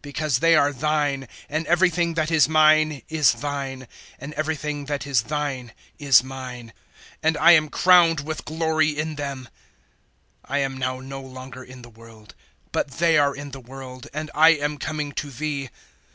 [0.00, 3.86] Because they are Thine, 017:010 and everything that is mine is Thine,
[4.18, 6.72] and everything that is Thine is mine;
[7.22, 9.50] and I am crowned with glory in them.
[10.46, 12.34] 017:011 I am now no longer in the world,
[12.72, 15.68] but they are in the world and I am coming to Thee.